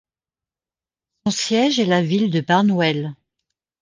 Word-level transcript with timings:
Son 1.25 1.31
siège 1.31 1.77
est 1.79 1.85
la 1.85 2.01
ville 2.01 2.31
de 2.31 2.41
Barnwell. 2.41 3.13